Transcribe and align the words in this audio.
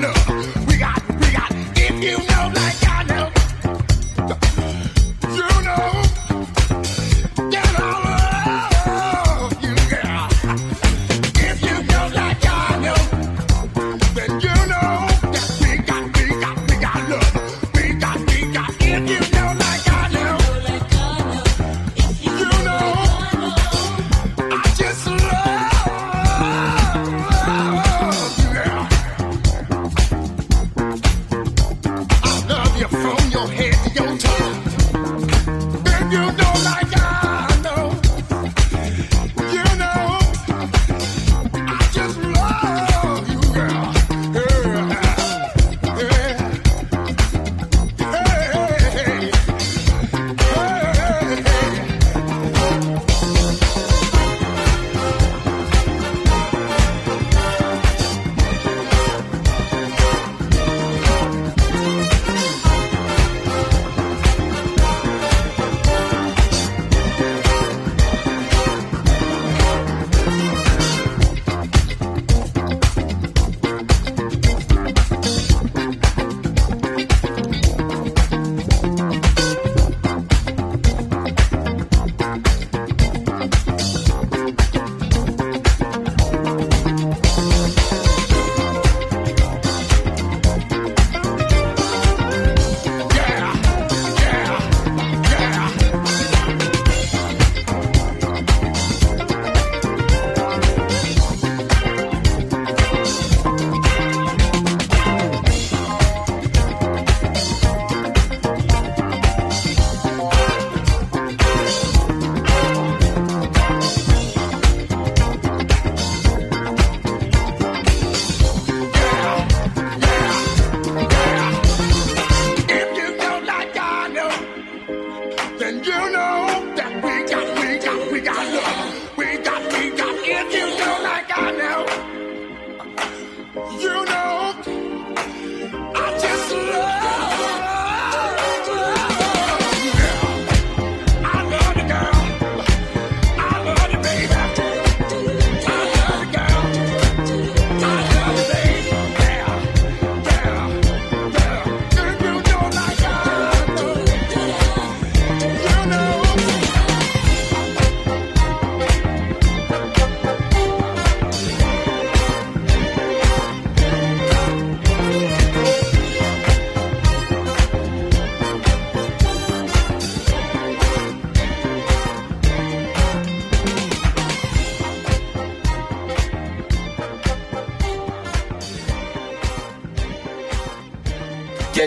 No. 0.00 0.61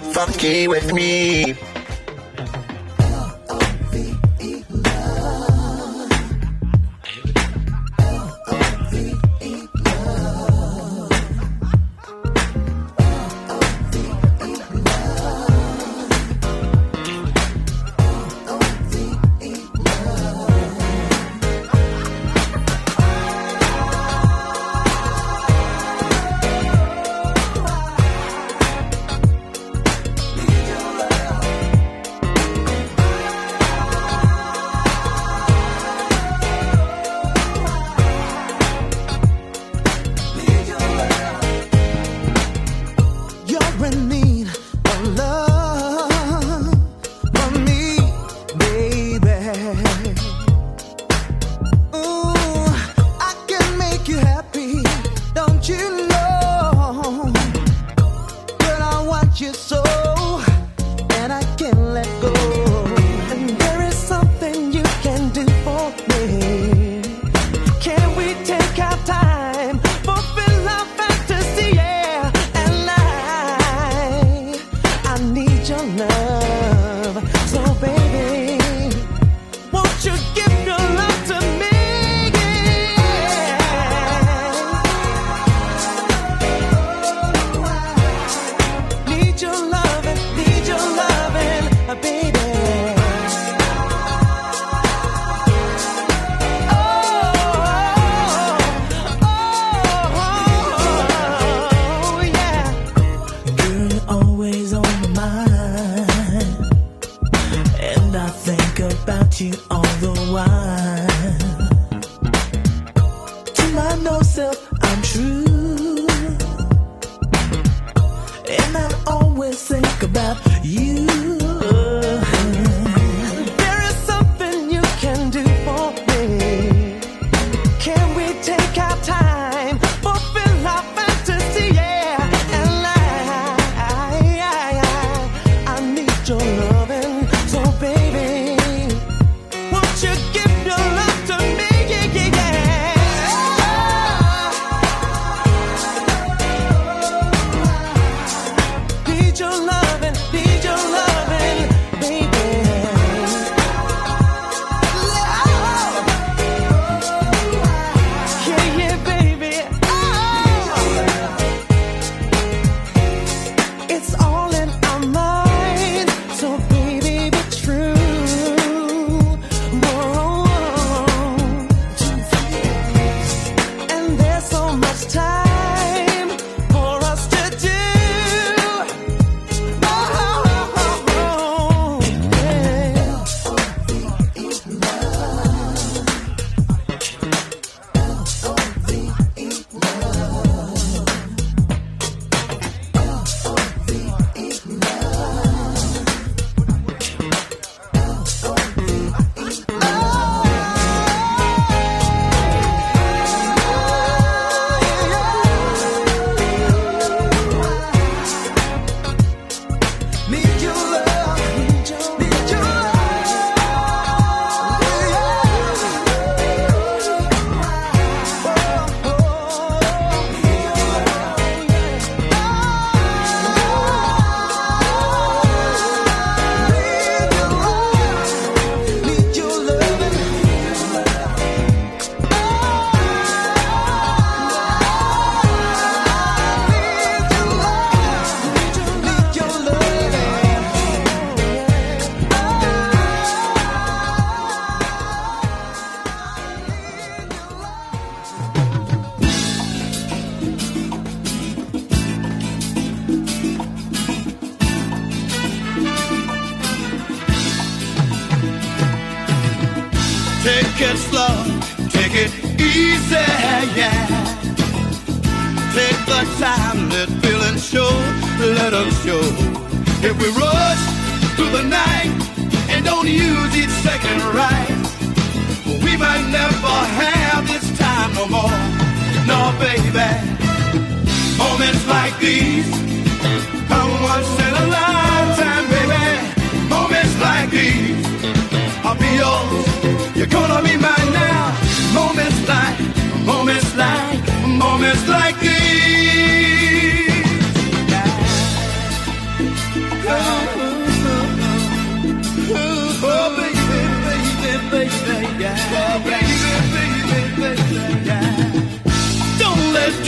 Funky 0.03 0.67
with 0.67 0.93
me. 0.93 1.74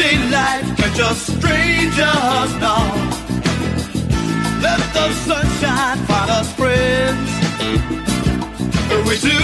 everyday 0.08 0.32
life 0.32 0.78
can 0.78 0.94
just 0.96 1.26
strangers 1.38 2.52
now. 2.60 2.88
Let 4.62 4.80
the 4.94 5.12
sunshine 5.28 5.98
find 6.06 6.30
us 6.32 6.52
friends. 6.54 7.30
If 8.94 9.02
we 9.08 9.16
do, 9.18 9.40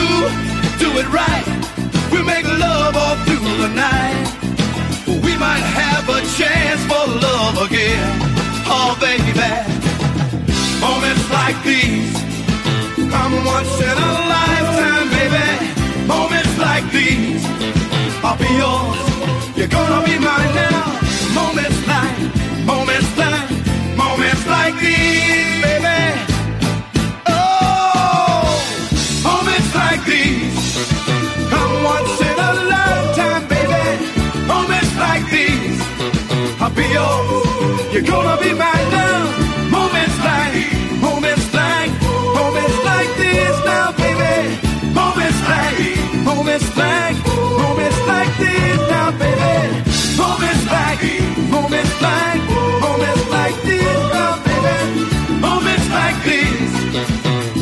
do 0.80 0.89
it 1.00 1.07
right. 1.10 1.45
We 2.12 2.24
make 2.24 2.45
love 2.45 2.95
all 2.95 3.15
through 3.25 3.57
the 3.63 3.71
night. 3.75 4.27
We 5.07 5.38
might 5.38 5.65
have 5.81 6.07
a 6.10 6.21
chance 6.38 6.81
for 6.86 7.06
love 7.27 7.57
again. 7.68 8.19
Oh, 8.65 8.98
baby. 9.00 9.33
Moments 10.79 11.29
like 11.32 11.58
these 11.63 12.13
come 13.12 13.46
once 13.46 13.79
in 13.79 13.98
a 13.98 14.13
lifetime, 14.36 15.10
baby. 15.17 16.08
Moments 16.08 16.58
like 16.58 16.86
these 16.91 17.43
I'll 18.24 18.38
be 18.38 18.48
yours 18.55 19.12
gonna 19.74 20.00
be 20.06 20.15
mine 20.27 20.53
now. 20.56 20.84
Moments 21.39 21.80
like, 21.94 22.18
moments 22.72 23.12
like, 23.24 23.50
moments 24.03 24.46
like 24.56 24.75
these, 24.86 25.56
baby. 25.65 26.01
Oh, 27.27 28.44
moments 29.30 29.72
like 29.82 30.01
these. 30.12 30.58
Come 31.51 31.74
once 31.94 32.15
in 32.30 32.38
a 32.50 32.51
lifetime, 32.74 33.44
baby. 33.53 33.86
Moments 34.53 34.94
like 35.06 35.25
these. 35.36 35.82
I'll 36.62 36.74
be 36.80 36.86
yours. 36.98 37.94
You're 37.94 38.08
gonna 38.13 38.38
be 38.44 38.53
mine. 38.53 38.82
Moments 51.53 52.01
like, 52.01 52.43
moments 52.86 53.25
like 53.38 53.57
these, 53.67 54.05
oh, 54.22 54.36
baby. 54.45 54.77
Moments 55.48 55.88
like 56.00 56.17
these. 56.29 56.74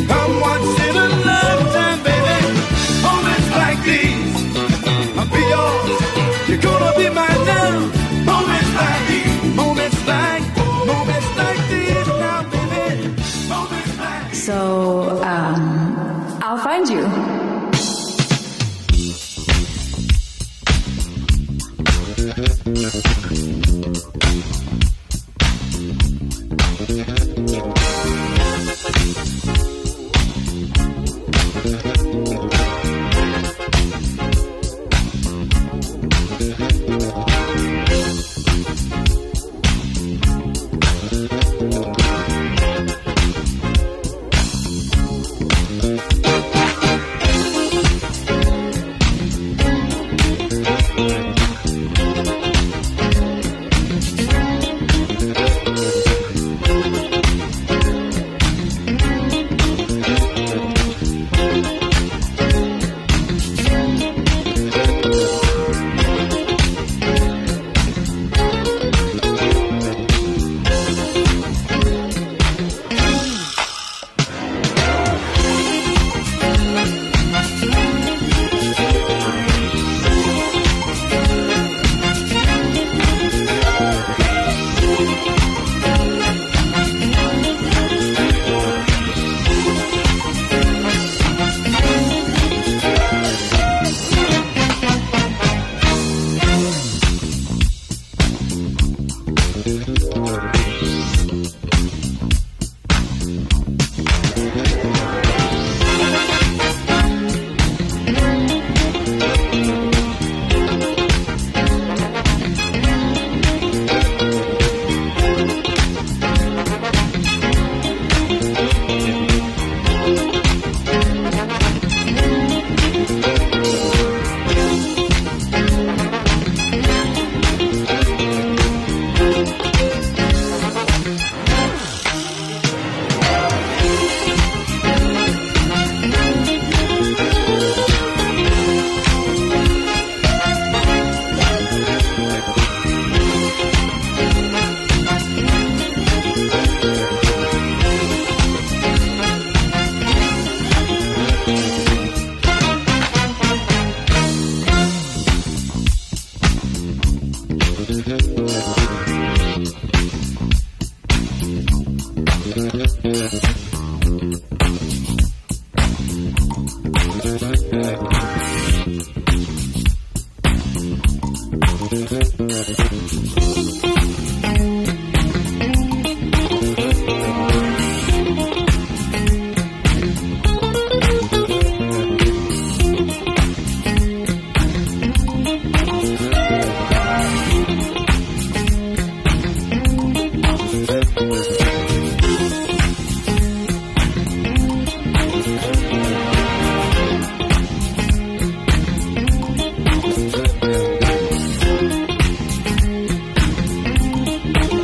Come 0.08 0.34
once 0.40 0.72
in 0.88 0.96
a 1.06 1.08
lifetime, 1.30 2.00
baby. 2.08 2.38
Moments 3.08 3.50
like 3.62 3.80
these. 3.90 4.36
I'll 5.20 5.30
be 5.36 5.44
yours. 5.54 6.50
You're 6.50 6.64
gonna 6.68 6.98
be 6.98 7.10
mine. 7.10 7.31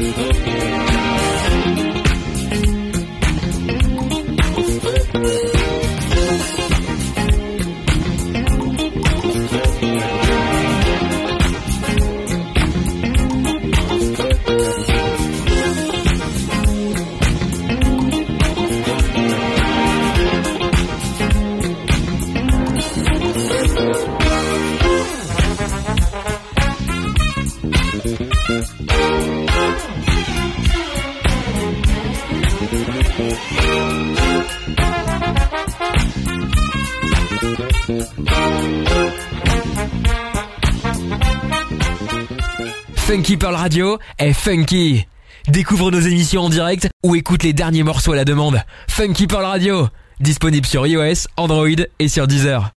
Funky 0.07 0.31
Pearls 0.31 0.46
Radio 43.67 43.99
est 44.17 44.31
funky. 44.31 45.07
Découvre 45.49 45.91
nos 45.91 45.99
émissions 45.99 46.43
en 46.43 46.49
direct 46.49 46.87
ou 47.03 47.17
écoute 47.17 47.43
les 47.43 47.51
derniers 47.51 47.83
morceaux 47.83 48.13
à 48.13 48.15
la 48.15 48.23
demande. 48.23 48.61
Funky 48.87 49.27
Pearl 49.27 49.43
Radio, 49.43 49.89
disponible 50.21 50.65
sur 50.65 50.87
iOS, 50.87 51.27
Android 51.35 51.83
et 51.99 52.07
sur 52.07 52.27
Deezer. 52.27 52.76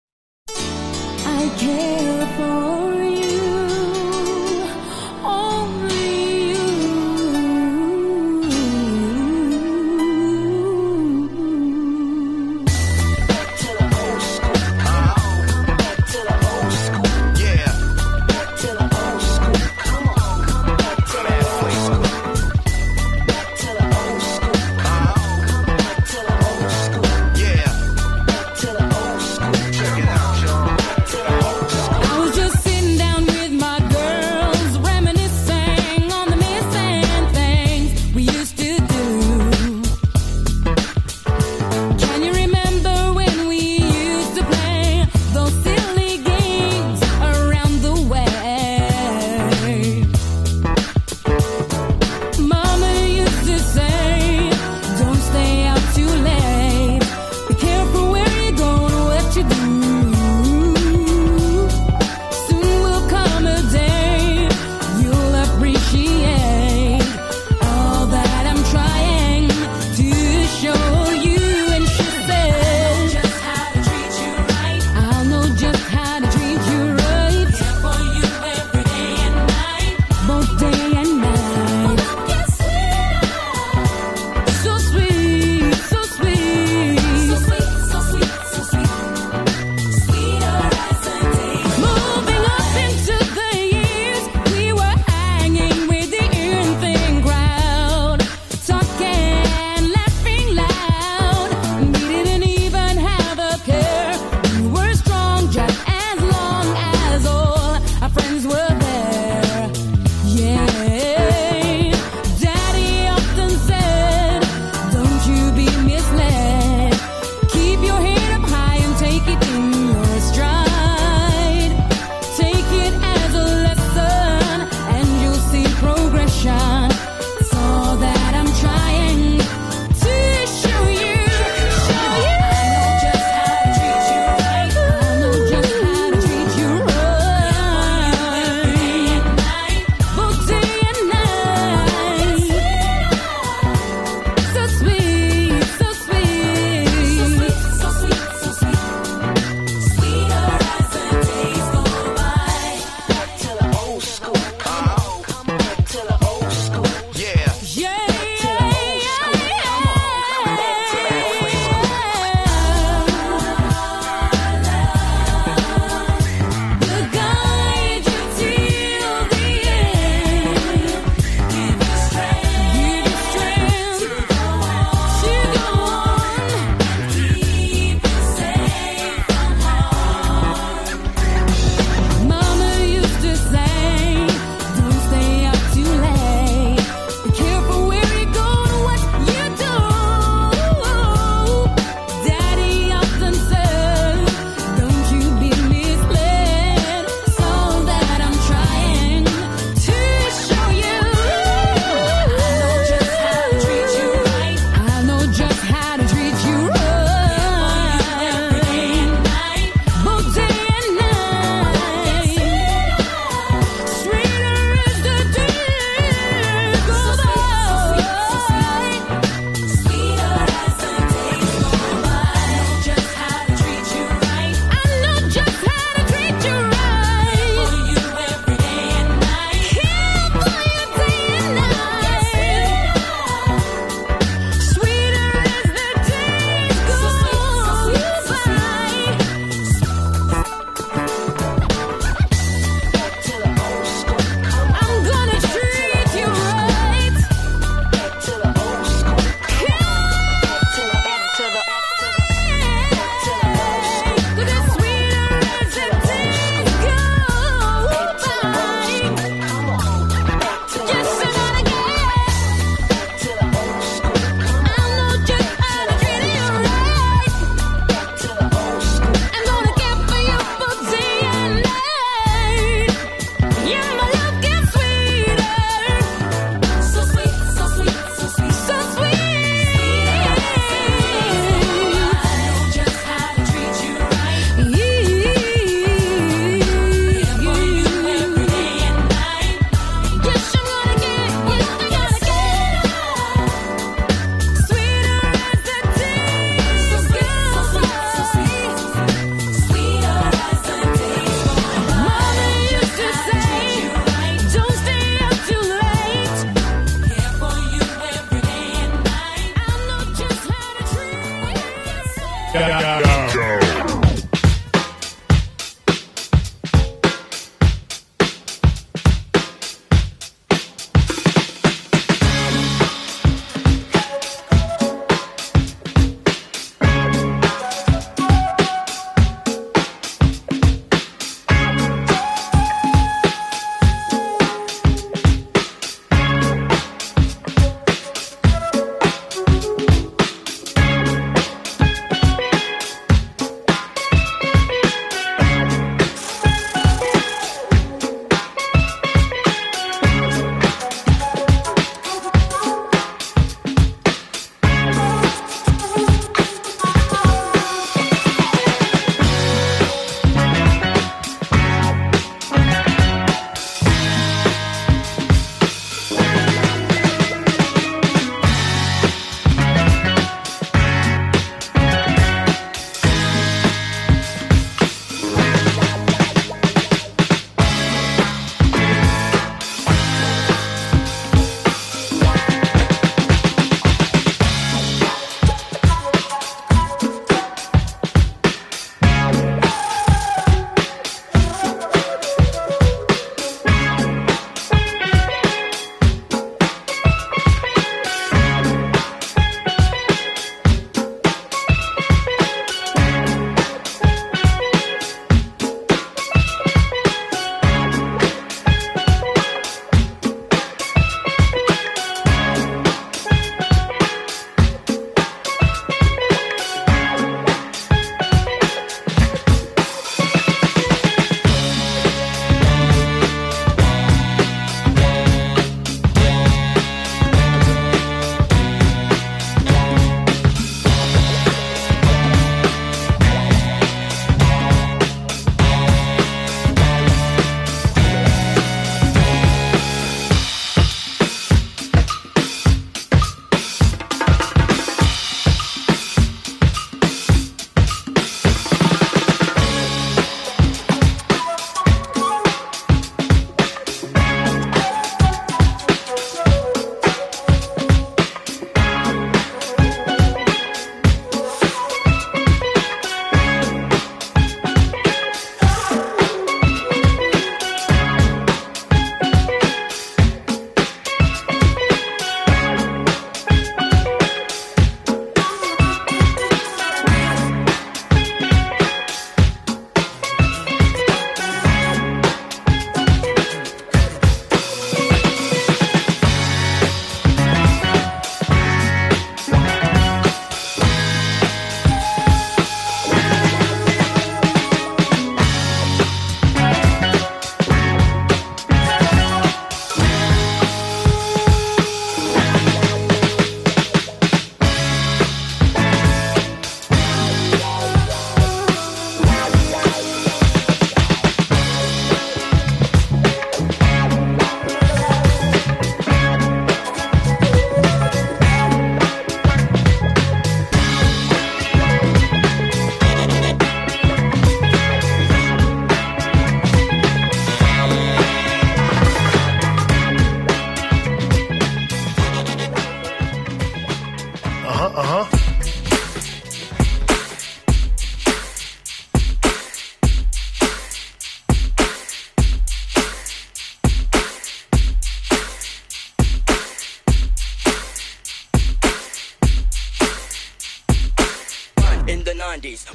huh, 534.71 534.91
uh 534.95 535.23
huh. 535.23 535.39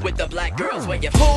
with 0.02 0.16
the 0.16 0.26
black 0.26 0.56
girls 0.56 0.86
where 0.86 0.98
you 0.98 1.10
fool 1.10 1.33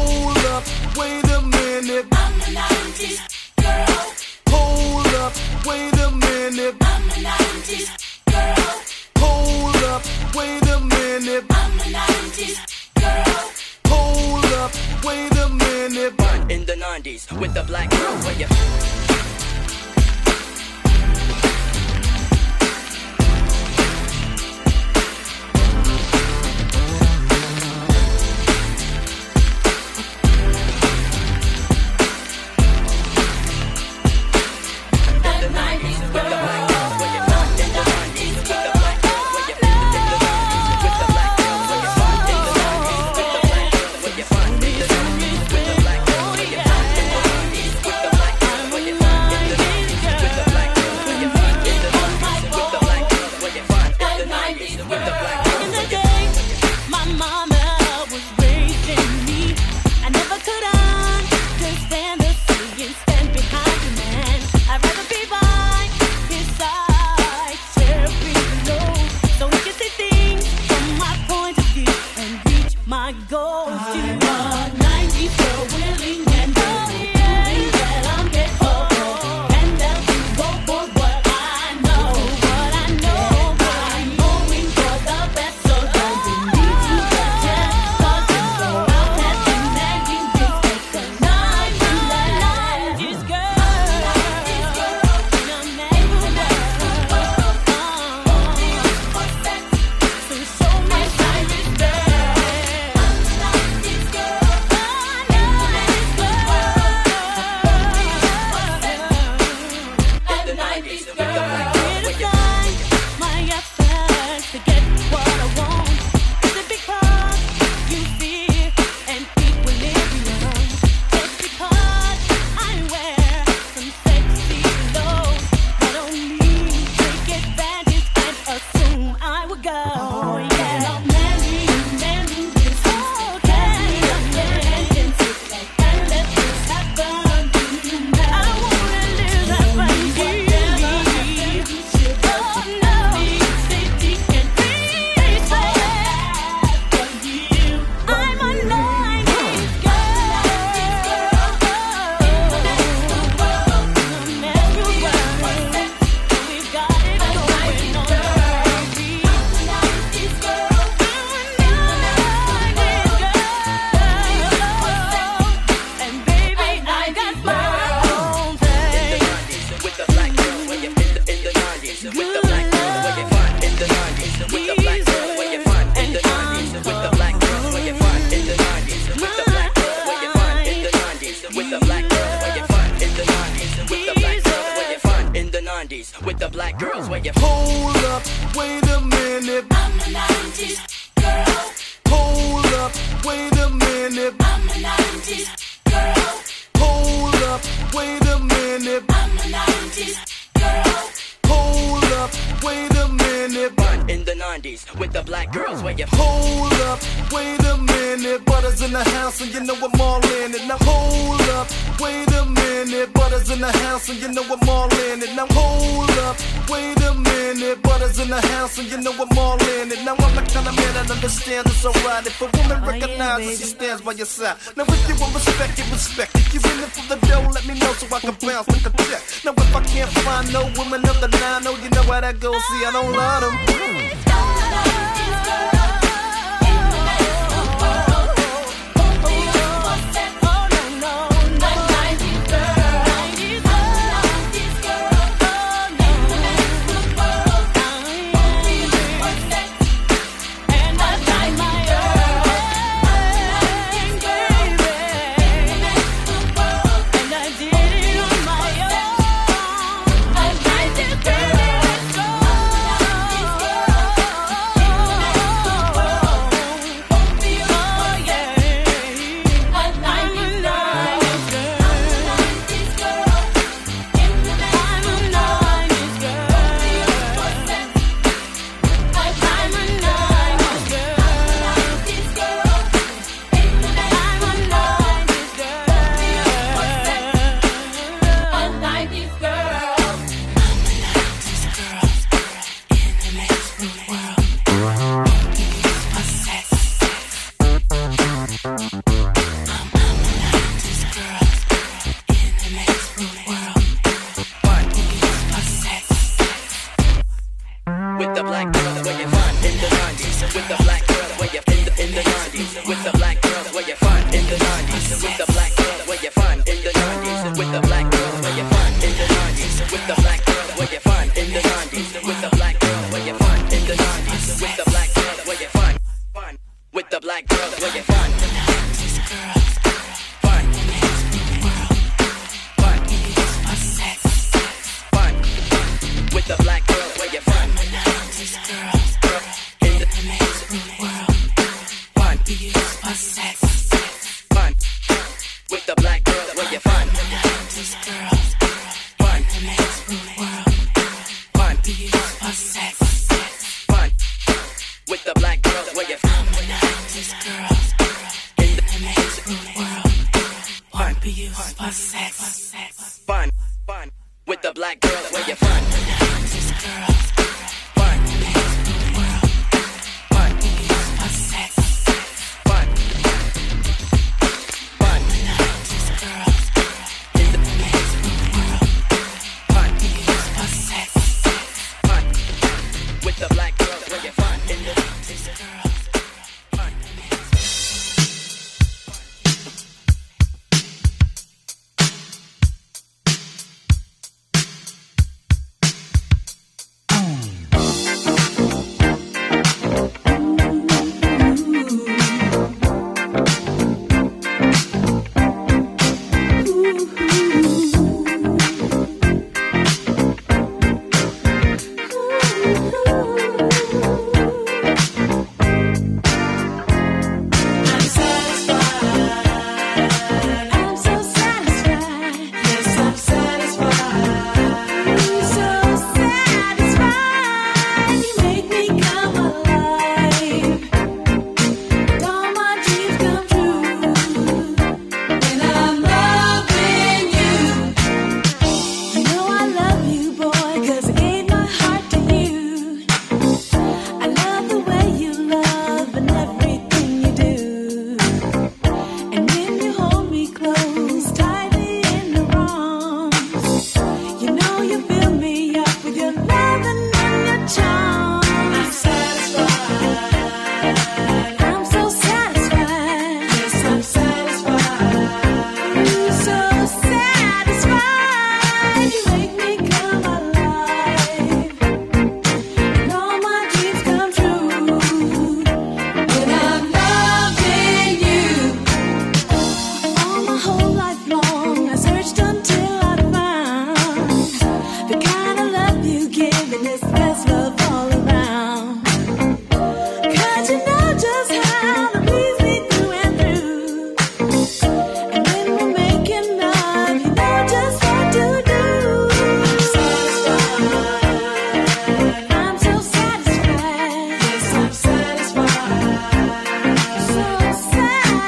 all 214.78 214.94
in 215.10 215.24
it. 215.26 215.34
Now 215.36 215.48
hold 215.50 216.12
up, 216.28 216.38
wait 216.70 217.02
a 217.02 217.14
minute. 217.14 217.82
Butters 217.82 218.20
in 218.20 218.30
the 218.30 218.42
house 218.54 218.78
and 218.78 218.88
you 218.92 218.98
know 219.02 219.14
I'm 219.14 219.38
all 219.38 219.58
in 219.78 219.92
it. 219.92 220.02
Now 220.06 220.16
I'm 220.26 220.34
the 220.38 220.44
kind 220.54 220.68
of 220.70 220.76
man 220.78 220.92
that 220.98 221.10
understands 221.10 221.68
it's 221.72 221.86
alright 221.86 222.26
if 222.26 222.42
a 222.42 222.48
woman 222.58 222.80
oh, 222.84 222.88
recognizes 222.92 223.60
she 223.60 223.66
stands 223.76 224.02
by 224.02 224.14
your 224.14 224.30
side. 224.30 224.58
Now 224.78 224.86
if 224.88 225.02
you 225.10 225.16
want 225.20 225.34
respect, 225.34 225.80
it 225.80 225.90
respect 225.92 226.32
it. 226.36 226.54
you're 226.54 226.68
in 226.72 226.84
it 226.86 226.92
for 226.96 227.06
the 227.12 227.18
dough, 227.28 227.50
let 227.58 227.66
me 227.66 227.74
know 227.80 227.92
so 228.00 228.06
I 228.16 228.20
can 228.20 228.36
bounce 228.46 228.68
like 228.70 228.86
a 228.86 228.94
check. 229.04 229.22
Now 229.46 229.54
if 229.58 229.76
I 229.76 229.82
can't 229.84 230.12
find 230.24 230.54
no 230.54 230.62
woman 230.78 231.02
of 231.10 231.18
the 231.22 231.30
nine, 231.42 231.64
oh 231.66 231.78
you 231.84 231.90
know 231.90 232.04
how 232.04 232.22
that 232.22 232.40
goes. 232.40 232.62
See, 232.70 232.86
I 232.86 232.92
don't 232.94 233.12
love 233.12 233.42
them. 233.42 234.27